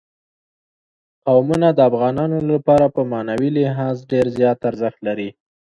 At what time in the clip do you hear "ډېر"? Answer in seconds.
4.11-4.25